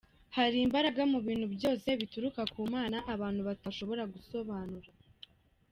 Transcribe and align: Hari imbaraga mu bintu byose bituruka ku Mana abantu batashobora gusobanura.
Hari 0.37 0.57
imbaraga 0.67 1.01
mu 1.11 1.19
bintu 1.27 1.45
byose 1.55 1.87
bituruka 1.99 2.41
ku 2.53 2.61
Mana 2.73 2.97
abantu 3.13 3.41
batashobora 3.47 4.03
gusobanura. 4.13 4.89